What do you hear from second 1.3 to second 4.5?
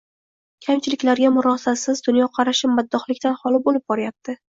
murosasiz, dunyoqarashi maddohlikdan xoli bo‘lib boryapti.